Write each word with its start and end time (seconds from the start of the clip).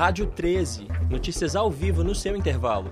Rádio 0.00 0.28
13. 0.28 0.88
Notícias 1.10 1.54
ao 1.54 1.70
vivo 1.70 2.02
no 2.02 2.14
seu 2.14 2.34
intervalo. 2.34 2.90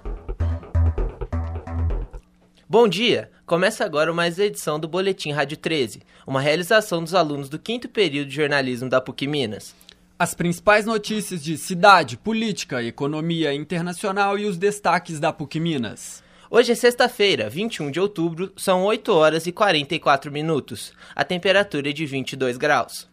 Bom 2.69 2.87
dia! 2.87 3.31
Começa 3.47 3.83
agora 3.83 4.13
mais 4.13 4.37
uma 4.37 4.45
edição 4.45 4.79
do 4.79 4.87
Boletim 4.87 5.31
Rádio 5.31 5.57
13, 5.57 6.03
uma 6.27 6.39
realização 6.39 7.03
dos 7.03 7.15
alunos 7.15 7.49
do 7.49 7.59
quinto 7.59 7.89
período 7.89 8.29
de 8.29 8.35
jornalismo 8.35 8.91
da 8.91 9.01
PUC 9.01 9.27
Minas. 9.27 9.75
As 10.19 10.35
principais 10.35 10.85
notícias 10.85 11.43
de 11.43 11.57
cidade, 11.57 12.19
política, 12.19 12.83
economia 12.83 13.55
internacional 13.55 14.39
e 14.39 14.45
os 14.45 14.59
destaques 14.59 15.19
da 15.19 15.33
PUC 15.33 15.59
Minas. 15.59 16.23
Hoje 16.51 16.73
é 16.73 16.75
sexta-feira, 16.75 17.49
21 17.49 17.91
de 17.91 18.01
outubro, 18.01 18.53
são 18.55 18.85
8 18.85 19.11
horas 19.15 19.47
e 19.47 19.53
44 19.53 20.31
minutos. 20.31 20.93
A 21.17 21.25
temperatura 21.25 21.89
é 21.89 21.93
de 21.95 22.05
22 22.05 22.59
graus. 22.59 23.09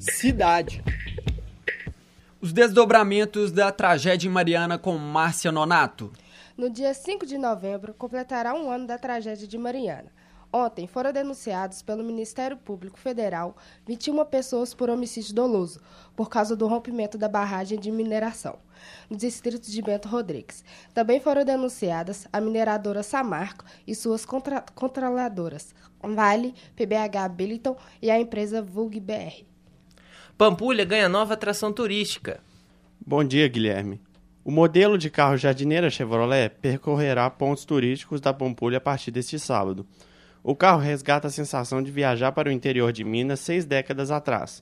Cidade. 0.00 0.82
Os 2.44 2.52
desdobramentos 2.52 3.50
da 3.50 3.72
tragédia 3.72 4.28
em 4.28 4.30
Mariana 4.30 4.76
com 4.76 4.98
Márcia 4.98 5.50
Nonato. 5.50 6.12
No 6.58 6.68
dia 6.68 6.92
5 6.92 7.24
de 7.24 7.38
novembro, 7.38 7.94
completará 7.94 8.52
um 8.52 8.70
ano 8.70 8.86
da 8.86 8.98
tragédia 8.98 9.48
de 9.48 9.56
Mariana. 9.56 10.12
Ontem 10.52 10.86
foram 10.86 11.10
denunciados 11.10 11.80
pelo 11.80 12.04
Ministério 12.04 12.58
Público 12.58 12.98
Federal 12.98 13.56
21 13.86 14.26
pessoas 14.26 14.74
por 14.74 14.90
homicídio 14.90 15.34
doloso, 15.34 15.80
por 16.14 16.28
causa 16.28 16.54
do 16.54 16.66
rompimento 16.66 17.16
da 17.16 17.28
barragem 17.28 17.80
de 17.80 17.90
mineração, 17.90 18.58
no 19.08 19.16
distrito 19.16 19.70
de 19.70 19.80
Bento 19.80 20.06
Rodrigues. 20.06 20.62
Também 20.92 21.20
foram 21.20 21.46
denunciadas 21.46 22.28
a 22.30 22.42
mineradora 22.42 23.02
Samarco 23.02 23.64
e 23.86 23.94
suas 23.94 24.26
contra 24.26 24.62
controladoras, 24.74 25.74
Vale, 26.02 26.54
PBH 26.76 27.26
Billiton 27.30 27.74
e 28.02 28.10
a 28.10 28.20
empresa 28.20 28.60
Vulg 28.60 29.00
BR. 29.00 29.53
Pampulha 30.36 30.84
ganha 30.84 31.08
nova 31.08 31.34
atração 31.34 31.72
turística. 31.72 32.40
Bom 33.06 33.22
dia, 33.22 33.46
Guilherme. 33.46 34.00
O 34.44 34.50
modelo 34.50 34.98
de 34.98 35.08
carro 35.08 35.36
jardineira 35.36 35.88
Chevrolet 35.88 36.48
percorrerá 36.60 37.30
pontos 37.30 37.64
turísticos 37.64 38.20
da 38.20 38.34
Pampulha 38.34 38.78
a 38.78 38.80
partir 38.80 39.12
deste 39.12 39.38
sábado. 39.38 39.86
O 40.42 40.56
carro 40.56 40.80
resgata 40.80 41.28
a 41.28 41.30
sensação 41.30 41.80
de 41.80 41.92
viajar 41.92 42.32
para 42.32 42.48
o 42.48 42.52
interior 42.52 42.92
de 42.92 43.04
Minas 43.04 43.38
seis 43.38 43.64
décadas 43.64 44.10
atrás. 44.10 44.60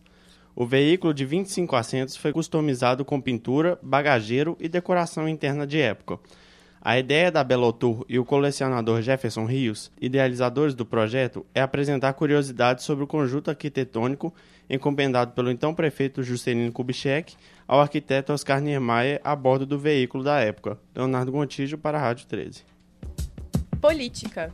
O 0.54 0.66
veículo 0.66 1.14
de 1.14 1.24
25 1.24 1.74
assentos 1.74 2.18
foi 2.18 2.34
customizado 2.34 3.02
com 3.02 3.18
pintura, 3.18 3.78
bagageiro 3.82 4.58
e 4.60 4.68
decoração 4.68 5.26
interna 5.26 5.66
de 5.66 5.80
época. 5.80 6.18
A 6.84 6.98
ideia 6.98 7.30
da 7.30 7.44
Belotour 7.44 8.04
e 8.08 8.18
o 8.18 8.24
colecionador 8.24 9.02
Jefferson 9.02 9.44
Rios, 9.44 9.92
idealizadores 10.00 10.74
do 10.74 10.84
projeto, 10.84 11.46
é 11.54 11.60
apresentar 11.60 12.12
curiosidades 12.14 12.84
sobre 12.84 13.04
o 13.04 13.06
conjunto 13.06 13.50
arquitetônico 13.50 14.34
encomendado 14.68 15.30
pelo 15.30 15.48
então 15.48 15.72
prefeito 15.72 16.24
Juscelino 16.24 16.72
Kubitschek 16.72 17.36
ao 17.68 17.80
arquiteto 17.80 18.32
Oscar 18.32 18.60
Niemeyer 18.60 19.20
a 19.22 19.36
bordo 19.36 19.64
do 19.64 19.78
veículo 19.78 20.24
da 20.24 20.40
época. 20.40 20.76
Leonardo 20.92 21.30
Gontijo 21.30 21.78
para 21.78 21.98
a 21.98 22.00
Rádio 22.00 22.26
13. 22.26 22.64
Política. 23.80 24.52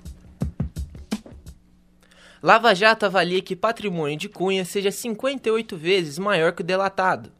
Lava 2.42 2.74
Jato 2.74 3.06
avalia 3.06 3.40
que 3.40 3.56
patrimônio 3.56 4.18
de 4.18 4.28
Cunha 4.28 4.66
seja 4.66 4.90
58 4.90 5.74
vezes 5.78 6.18
maior 6.18 6.52
que 6.52 6.60
o 6.60 6.64
delatado. 6.64 7.37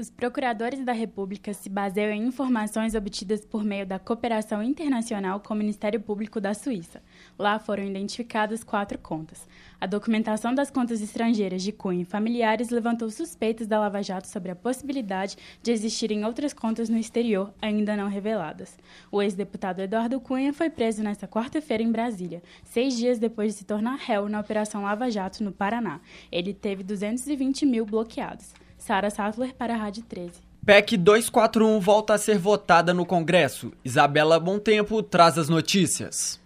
Os 0.00 0.08
procuradores 0.08 0.82
da 0.82 0.94
República 0.94 1.52
se 1.52 1.68
baseiam 1.68 2.10
em 2.10 2.26
informações 2.26 2.94
obtidas 2.94 3.44
por 3.44 3.62
meio 3.62 3.86
da 3.86 3.98
cooperação 3.98 4.62
internacional 4.62 5.40
com 5.40 5.52
o 5.52 5.56
Ministério 5.56 6.00
Público 6.00 6.40
da 6.40 6.54
Suíça. 6.54 7.02
Lá 7.38 7.58
foram 7.58 7.84
identificadas 7.84 8.64
quatro 8.64 8.98
contas. 8.98 9.46
A 9.78 9.84
documentação 9.84 10.54
das 10.54 10.70
contas 10.70 11.02
estrangeiras 11.02 11.62
de 11.62 11.70
Cunha 11.70 12.00
e 12.00 12.06
familiares 12.06 12.70
levantou 12.70 13.10
suspeitas 13.10 13.66
da 13.66 13.78
Lava 13.78 14.02
Jato 14.02 14.26
sobre 14.26 14.50
a 14.50 14.56
possibilidade 14.56 15.36
de 15.62 15.70
existirem 15.70 16.24
outras 16.24 16.54
contas 16.54 16.88
no 16.88 16.96
exterior 16.96 17.52
ainda 17.60 17.94
não 17.94 18.08
reveladas. 18.08 18.78
O 19.12 19.20
ex-deputado 19.20 19.82
Eduardo 19.82 20.18
Cunha 20.18 20.54
foi 20.54 20.70
preso 20.70 21.02
nesta 21.02 21.28
quarta-feira 21.28 21.82
em 21.82 21.92
Brasília, 21.92 22.42
seis 22.64 22.96
dias 22.96 23.18
depois 23.18 23.52
de 23.52 23.58
se 23.58 23.64
tornar 23.66 23.98
réu 23.98 24.30
na 24.30 24.40
Operação 24.40 24.84
Lava 24.84 25.10
Jato 25.10 25.44
no 25.44 25.52
Paraná. 25.52 26.00
Ele 26.32 26.54
teve 26.54 26.82
220 26.82 27.66
mil 27.66 27.84
bloqueados. 27.84 28.54
Sara 28.80 29.10
Sattler 29.10 29.54
para 29.54 29.74
a 29.74 29.76
Rádio 29.76 30.02
13. 30.08 30.32
PEC 30.64 30.96
241 30.96 31.78
volta 31.80 32.14
a 32.14 32.18
ser 32.18 32.38
votada 32.38 32.94
no 32.94 33.04
Congresso. 33.04 33.72
Isabela 33.84 34.42
Tempo 34.58 35.02
traz 35.02 35.36
as 35.36 35.50
notícias. 35.50 36.39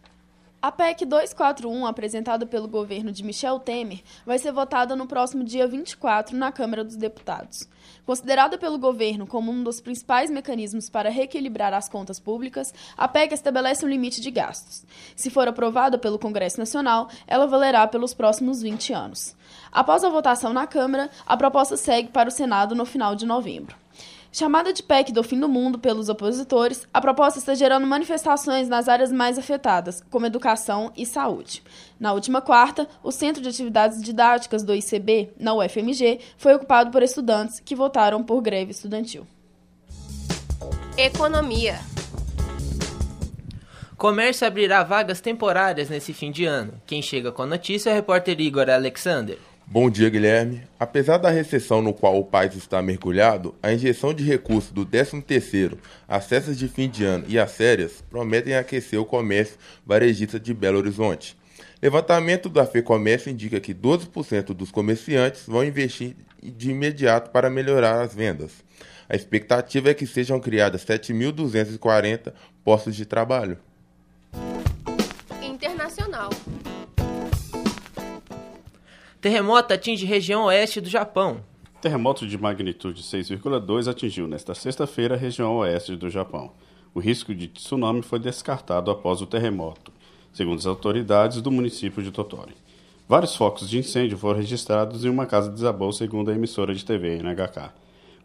A 0.65 0.73
PEC 0.73 1.05
241, 1.05 1.87
apresentada 1.87 2.47
pelo 2.47 2.67
governo 2.67 3.13
de 3.13 3.23
Michel 3.23 3.61
Temer, 3.61 4.03
vai 4.25 4.39
ser 4.39 4.51
votada 4.51 4.97
no 4.97 5.07
próximo 5.07 5.45
dia 5.45 5.69
24 5.69 6.35
na 6.35 6.51
Câmara 6.51 6.83
dos 6.83 6.97
Deputados. 6.97 7.69
Considerada 8.07 8.57
pelo 8.57 8.79
governo 8.79 9.27
como 9.27 9.53
um 9.53 9.63
dos 9.63 9.79
principais 9.79 10.31
mecanismos 10.31 10.89
para 10.89 11.11
reequilibrar 11.11 11.75
as 11.75 11.87
contas 11.87 12.19
públicas, 12.19 12.73
a 12.97 13.07
PEC 13.07 13.35
estabelece 13.35 13.85
um 13.85 13.91
limite 13.91 14.23
de 14.23 14.31
gastos. 14.31 14.87
Se 15.15 15.29
for 15.29 15.47
aprovada 15.47 15.99
pelo 15.99 16.19
Congresso 16.19 16.59
Nacional, 16.59 17.11
ela 17.27 17.47
valerá 17.47 17.87
pelos 17.87 18.15
próximos 18.15 18.63
20 18.63 18.91
anos. 18.95 19.37
Após 19.71 20.03
a 20.03 20.09
votação 20.09 20.55
na 20.55 20.67
Câmara, 20.67 21.11
a 21.27 21.37
proposta 21.37 21.77
segue 21.77 22.09
para 22.09 22.31
o 22.31 22.33
Senado 22.33 22.75
no 22.75 22.87
final 22.87 23.15
de 23.15 23.27
novembro. 23.27 23.84
Chamada 24.37 24.73
de 24.73 24.83
PEC 24.83 25.13
do 25.13 25.23
fim 25.23 25.39
do 25.39 25.49
mundo 25.49 25.79
pelos 25.79 26.09
opositores, 26.09 26.89
a 26.93 27.01
proposta 27.01 27.39
está 27.39 27.55
gerando 27.55 27.87
manifestações 27.87 28.69
nas 28.69 28.89
áreas 28.89 29.13
mais 29.13 29.39
afetadas, 29.39 30.03
como 30.11 30.27
educação 30.27 30.91
e 30.97 31.07
saúde. 31.07 31.63
Na 32.01 32.13
última 32.13 32.41
quarta, 32.41 32.89
o 33.01 33.13
Centro 33.13 33.41
de 33.41 33.49
Atividades 33.49 34.03
Didáticas 34.03 34.65
do 34.65 34.75
ICB, 34.75 35.35
na 35.39 35.55
UFMG, 35.55 36.19
foi 36.37 36.53
ocupado 36.53 36.91
por 36.91 37.01
estudantes 37.01 37.61
que 37.61 37.77
votaram 37.77 38.25
por 38.25 38.43
greve 38.43 38.73
estudantil. 38.73 39.25
Economia. 40.99 41.79
Comércio 43.97 44.49
abrirá 44.49 44.83
vagas 44.83 45.21
temporárias 45.21 45.89
nesse 45.89 46.13
fim 46.13 46.33
de 46.33 46.45
ano. 46.45 46.83
Quem 46.85 47.01
chega 47.01 47.31
com 47.31 47.43
a 47.43 47.47
notícia 47.47 47.91
é 47.91 47.93
o 47.93 47.97
repórter 47.97 48.41
Igor 48.41 48.69
Alexander. 48.69 49.39
Bom 49.67 49.89
dia, 49.89 50.11
Guilherme. 50.11 50.63
Apesar 50.79 51.17
da 51.17 51.31
recessão 51.31 51.81
no 51.81 51.95
qual 51.95 52.21
o 52.21 52.25
país 52.25 52.55
está 52.55 52.83
mergulhado, 52.83 53.55
a 53.63 53.73
injeção 53.73 54.13
de 54.13 54.23
recursos 54.23 54.71
do 54.71 54.85
13º, 54.85 55.79
as 56.07 56.29
de 56.57 56.69
fim 56.69 56.89
de 56.89 57.03
ano 57.03 57.25
e 57.27 57.39
as 57.39 57.51
férias 57.51 58.05
prometem 58.11 58.55
aquecer 58.55 59.01
o 59.01 59.07
comércio 59.07 59.57
varejista 59.85 60.39
de 60.39 60.53
Belo 60.53 60.79
Horizonte. 60.79 61.35
Levantamento 61.83 62.51
da 62.51 62.67
FEComércio 62.67 63.33
indica 63.33 63.59
que 63.59 63.75
12% 63.75 64.53
dos 64.53 64.71
comerciantes 64.71 65.45
vão 65.47 65.65
investir 65.65 66.15
de 66.43 66.71
imediato 66.71 67.31
para 67.31 67.49
melhorar 67.49 68.03
as 68.03 68.15
vendas. 68.15 68.53
A 69.09 69.17
expectativa 69.17 69.91
é 69.91 69.95
que 69.95 70.07
sejam 70.07 70.39
criadas 70.39 70.85
7.240 70.85 72.35
postos 72.63 72.95
de 72.95 73.07
trabalho. 73.07 73.59
Terremoto 79.25 79.73
atinge 79.73 80.05
região 80.05 80.45
oeste 80.45 80.83
do 80.83 80.89
Japão. 80.91 81.41
Terremoto 81.81 82.27
de 82.27 82.37
magnitude 82.37 83.03
6,2 83.03 83.91
atingiu 83.91 84.29
nesta 84.29 84.55
sexta-feira 84.55 85.15
a 85.15 85.19
região 85.19 85.57
oeste 85.57 85.97
do 85.97 86.11
Japão. 86.11 86.53
O 86.95 87.01
risco 87.01 87.35
de 87.35 87.49
tsunami 87.49 88.03
foi 88.03 88.19
descartado 88.19 88.91
após 88.91 89.23
o 89.23 89.27
terremoto, 89.27 89.91
segundo 90.31 90.59
as 90.59 90.67
autoridades 90.67 91.41
do 91.41 91.51
município 91.51 92.03
de 92.03 92.11
Totori. 92.11 92.53
Vários 93.09 93.35
focos 93.35 93.67
de 93.67 93.79
incêndio 93.79 94.19
foram 94.19 94.41
registrados 94.41 95.07
e 95.07 95.09
uma 95.09 95.25
casa 95.25 95.51
desabou, 95.51 95.91
segundo 95.91 96.31
a 96.31 96.35
emissora 96.35 96.75
de 96.75 96.85
TV 96.85 97.17
NHK. 97.23 97.73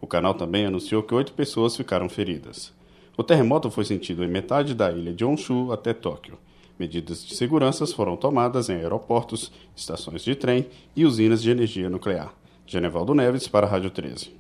O 0.02 0.06
canal 0.06 0.34
também 0.34 0.66
anunciou 0.66 1.02
que 1.02 1.16
oito 1.16 1.32
pessoas 1.32 1.78
ficaram 1.78 2.10
feridas. 2.10 2.74
O 3.16 3.24
terremoto 3.24 3.72
foi 3.72 3.86
sentido 3.86 4.22
em 4.22 4.28
metade 4.28 4.76
da 4.76 4.92
ilha 4.92 5.14
de 5.14 5.24
Honshu 5.24 5.72
até 5.72 5.94
Tóquio. 5.94 6.38
Medidas 6.80 7.26
de 7.26 7.36
segurança 7.36 7.86
foram 7.88 8.16
tomadas 8.16 8.70
em 8.70 8.76
aeroportos, 8.76 9.52
estações 9.76 10.24
de 10.24 10.34
trem 10.34 10.66
e 10.96 11.06
usinas 11.06 11.42
de 11.42 11.52
energia 11.52 11.90
nuclear. 11.90 12.34
Genevaldo 12.66 13.14
Neves 13.14 13.50
para 13.50 13.68
a 13.68 13.70
Rádio 13.70 13.90
13. 13.90 14.32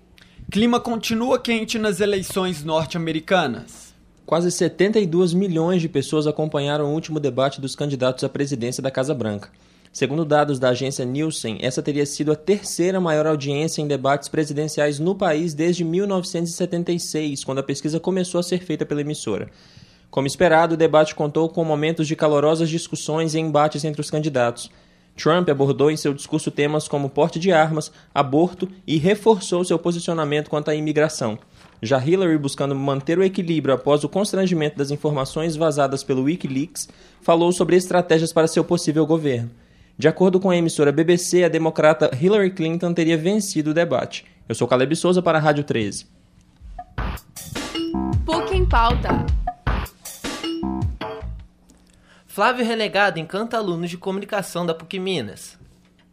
Clima 0.49 0.79
continua 0.79 1.37
quente 1.37 1.77
nas 1.77 1.99
eleições 1.99 2.63
norte-americanas. 2.63 3.93
Quase 4.25 4.51
72 4.51 5.33
milhões 5.33 5.81
de 5.81 5.89
pessoas 5.89 6.27
acompanharam 6.27 6.85
o 6.85 6.93
último 6.93 7.19
debate 7.19 7.59
dos 7.59 7.75
candidatos 7.75 8.23
à 8.23 8.29
presidência 8.29 8.81
da 8.81 8.89
Casa 8.89 9.13
Branca. 9.13 9.49
Segundo 9.91 10.23
dados 10.23 10.59
da 10.59 10.69
agência 10.69 11.03
Nielsen, 11.03 11.57
essa 11.61 11.81
teria 11.81 12.05
sido 12.05 12.31
a 12.31 12.37
terceira 12.37 13.01
maior 13.01 13.27
audiência 13.27 13.81
em 13.81 13.87
debates 13.87 14.29
presidenciais 14.29 14.97
no 14.97 15.13
país 15.13 15.53
desde 15.53 15.83
1976, 15.83 17.43
quando 17.43 17.57
a 17.57 17.63
pesquisa 17.63 17.99
começou 17.99 18.39
a 18.39 18.43
ser 18.43 18.59
feita 18.59 18.85
pela 18.85 19.01
emissora. 19.01 19.49
Como 20.09 20.27
esperado, 20.27 20.73
o 20.73 20.77
debate 20.77 21.13
contou 21.13 21.47
com 21.49 21.63
momentos 21.63 22.07
de 22.07 22.15
calorosas 22.15 22.69
discussões 22.69 23.35
e 23.35 23.39
embates 23.39 23.85
entre 23.85 24.01
os 24.01 24.09
candidatos. 24.09 24.71
Trump 25.15 25.49
abordou 25.49 25.91
em 25.91 25.97
seu 25.97 26.13
discurso 26.13 26.49
temas 26.49 26.87
como 26.87 27.09
porte 27.09 27.37
de 27.39 27.51
armas, 27.51 27.91
aborto 28.15 28.67
e 28.87 28.97
reforçou 28.97 29.63
seu 29.63 29.77
posicionamento 29.77 30.49
quanto 30.49 30.71
à 30.71 30.75
imigração. 30.75 31.37
Já 31.81 32.03
Hillary, 32.03 32.37
buscando 32.37 32.73
manter 32.73 33.19
o 33.19 33.23
equilíbrio 33.23 33.75
após 33.75 34.03
o 34.03 34.09
constrangimento 34.09 34.77
das 34.77 34.91
informações 34.91 35.55
vazadas 35.55 36.03
pelo 36.03 36.23
Wikileaks, 36.23 36.89
falou 37.21 37.51
sobre 37.51 37.75
estratégias 37.75 38.33
para 38.33 38.47
seu 38.47 38.63
possível 38.63 39.05
governo. 39.05 39.51
De 39.97 40.07
acordo 40.07 40.39
com 40.39 40.49
a 40.49 40.55
emissora 40.55 40.91
BBC, 40.91 41.43
a 41.43 41.49
democrata 41.49 42.09
Hillary 42.19 42.51
Clinton 42.51 42.93
teria 42.93 43.17
vencido 43.17 43.71
o 43.71 43.73
debate. 43.73 44.25
Eu 44.47 44.55
sou 44.55 44.67
Caleb 44.67 44.95
Souza 44.95 45.21
para 45.21 45.37
a 45.37 45.41
Rádio 45.41 45.65
13. 45.65 46.07
PUC 48.25 48.55
em 48.55 48.65
Pauta. 48.65 49.25
Flávio 52.31 52.63
Renegado 52.63 53.19
encanta 53.19 53.57
alunos 53.57 53.89
de 53.89 53.97
comunicação 53.97 54.63
da 54.63 54.75
PUC 54.75 54.99
Minas. 54.99 55.57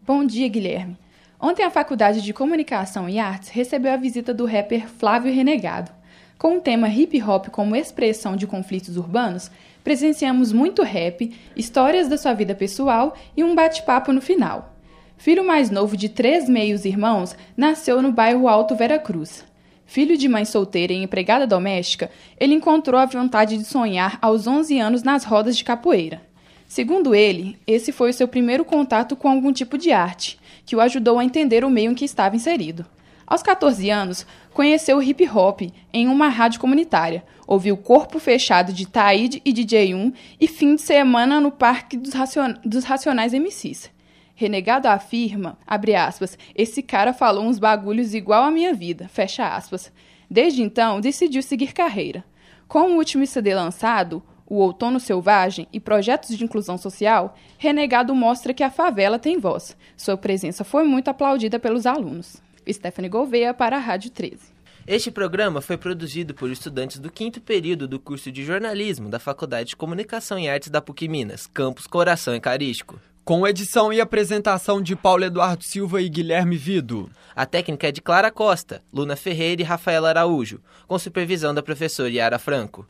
Bom 0.00 0.24
dia, 0.24 0.48
Guilherme. 0.48 0.96
Ontem 1.38 1.62
a 1.62 1.70
Faculdade 1.70 2.22
de 2.22 2.32
Comunicação 2.32 3.06
e 3.06 3.18
Artes 3.18 3.50
recebeu 3.50 3.92
a 3.92 3.98
visita 3.98 4.32
do 4.32 4.46
rapper 4.46 4.88
Flávio 4.88 5.30
Renegado. 5.30 5.92
Com 6.38 6.56
o 6.56 6.60
tema 6.62 6.88
hip 6.88 7.22
hop 7.22 7.48
como 7.48 7.76
expressão 7.76 8.34
de 8.34 8.46
conflitos 8.46 8.96
urbanos, 8.96 9.50
presenciamos 9.84 10.54
muito 10.54 10.82
rap, 10.82 11.38
histórias 11.54 12.08
da 12.08 12.16
sua 12.16 12.32
vida 12.32 12.54
pessoal 12.54 13.14
e 13.36 13.44
um 13.44 13.54
bate-papo 13.54 14.10
no 14.10 14.22
final. 14.22 14.74
Filho 15.18 15.46
mais 15.46 15.68
novo 15.68 15.98
de 15.98 16.08
três 16.08 16.48
meios 16.48 16.86
irmãos, 16.86 17.36
nasceu 17.54 18.00
no 18.00 18.10
bairro 18.10 18.48
Alto 18.48 18.74
Vera 18.74 18.98
Cruz. 18.98 19.44
Filho 19.86 20.18
de 20.18 20.28
mãe 20.28 20.44
solteira 20.44 20.92
e 20.92 21.02
empregada 21.02 21.46
doméstica, 21.46 22.10
ele 22.38 22.54
encontrou 22.54 23.00
a 23.00 23.06
vontade 23.06 23.56
de 23.56 23.64
sonhar 23.64 24.18
aos 24.20 24.46
11 24.46 24.78
anos 24.78 25.02
nas 25.04 25.24
rodas 25.24 25.56
de 25.56 25.64
capoeira. 25.64 26.20
Segundo 26.66 27.14
ele, 27.14 27.56
esse 27.66 27.92
foi 27.92 28.10
o 28.10 28.14
seu 28.14 28.26
primeiro 28.26 28.64
contato 28.64 29.14
com 29.14 29.28
algum 29.28 29.52
tipo 29.52 29.78
de 29.78 29.92
arte, 29.92 30.38
que 30.66 30.74
o 30.74 30.80
ajudou 30.80 31.18
a 31.18 31.24
entender 31.24 31.64
o 31.64 31.70
meio 31.70 31.92
em 31.92 31.94
que 31.94 32.04
estava 32.04 32.34
inserido. 32.34 32.84
Aos 33.24 33.42
14 33.42 33.88
anos, 33.88 34.26
conheceu 34.52 34.98
o 34.98 35.02
hip 35.02 35.28
hop 35.28 35.62
em 35.92 36.08
uma 36.08 36.28
rádio 36.28 36.60
comunitária, 36.60 37.24
ouviu 37.46 37.76
Corpo 37.76 38.18
Fechado 38.18 38.72
de 38.72 38.86
Taíde 38.86 39.40
e 39.44 39.52
DJ1 39.52 40.12
e 40.40 40.48
fim 40.48 40.74
de 40.74 40.82
semana 40.82 41.40
no 41.40 41.52
Parque 41.52 41.96
dos, 41.96 42.12
Racion... 42.12 42.54
dos 42.64 42.84
Racionais 42.84 43.32
MCs. 43.32 43.90
Renegado 44.38 44.86
afirma, 44.86 45.58
abre 45.66 45.94
aspas, 45.94 46.38
esse 46.54 46.82
cara 46.82 47.14
falou 47.14 47.42
uns 47.42 47.58
bagulhos 47.58 48.12
igual 48.12 48.44
à 48.44 48.50
minha 48.50 48.74
vida, 48.74 49.08
fecha 49.08 49.48
aspas. 49.48 49.90
Desde 50.30 50.62
então, 50.62 51.00
decidiu 51.00 51.42
seguir 51.42 51.72
carreira. 51.72 52.22
Com 52.68 52.90
o 52.90 52.96
último 52.96 53.26
CD 53.26 53.54
lançado, 53.54 54.22
O 54.44 54.56
Outono 54.56 55.00
Selvagem 55.00 55.66
e 55.72 55.80
projetos 55.80 56.36
de 56.36 56.44
inclusão 56.44 56.76
social, 56.76 57.34
Renegado 57.56 58.14
mostra 58.14 58.52
que 58.52 58.62
a 58.62 58.70
favela 58.70 59.18
tem 59.18 59.38
voz. 59.38 59.74
Sua 59.96 60.18
presença 60.18 60.62
foi 60.64 60.84
muito 60.84 61.08
aplaudida 61.08 61.58
pelos 61.58 61.86
alunos. 61.86 62.36
Stephanie 62.70 63.08
Gouveia 63.08 63.54
para 63.54 63.76
a 63.76 63.80
Rádio 63.80 64.10
13. 64.10 64.54
Este 64.86 65.10
programa 65.10 65.62
foi 65.62 65.78
produzido 65.78 66.34
por 66.34 66.50
estudantes 66.50 66.98
do 66.98 67.10
quinto 67.10 67.40
período 67.40 67.88
do 67.88 67.98
curso 67.98 68.30
de 68.30 68.44
jornalismo 68.44 69.08
da 69.08 69.18
Faculdade 69.18 69.70
de 69.70 69.76
Comunicação 69.76 70.38
e 70.38 70.48
Artes 70.48 70.68
da 70.68 70.82
PUC 70.82 71.08
Minas, 71.08 71.46
campus 71.46 71.86
Coração 71.86 72.34
Eucarístico. 72.34 73.00
Com 73.26 73.44
edição 73.44 73.92
e 73.92 74.00
apresentação 74.00 74.80
de 74.80 74.94
Paulo 74.94 75.24
Eduardo 75.24 75.64
Silva 75.64 76.00
e 76.00 76.08
Guilherme 76.08 76.56
Vido. 76.56 77.10
A 77.34 77.44
técnica 77.44 77.88
é 77.88 77.90
de 77.90 78.00
Clara 78.00 78.30
Costa, 78.30 78.84
Luna 78.92 79.16
Ferreira 79.16 79.60
e 79.60 79.64
Rafaela 79.64 80.10
Araújo, 80.10 80.60
com 80.86 80.96
supervisão 80.96 81.52
da 81.52 81.60
professora 81.60 82.08
Yara 82.08 82.38
Franco. 82.38 82.86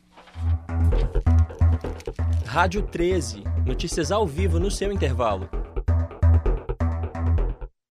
Rádio 2.44 2.82
13. 2.82 3.44
Notícias 3.64 4.12
ao 4.12 4.26
vivo 4.26 4.60
no 4.60 4.70
seu 4.70 4.92
intervalo. 4.92 5.48